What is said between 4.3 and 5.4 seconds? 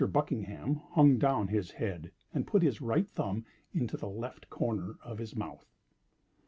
corner of his